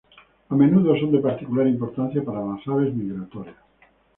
[0.51, 3.61] A menudo, son de particular importancia para las aves migratorias.